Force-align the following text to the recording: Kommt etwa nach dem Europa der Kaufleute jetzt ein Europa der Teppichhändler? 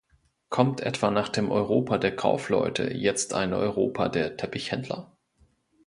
Kommt 0.49 0.81
etwa 0.81 1.11
nach 1.11 1.29
dem 1.29 1.51
Europa 1.51 1.99
der 1.99 2.15
Kaufleute 2.15 2.91
jetzt 2.91 3.35
ein 3.35 3.53
Europa 3.53 4.09
der 4.09 4.35
Teppichhändler? 4.35 5.15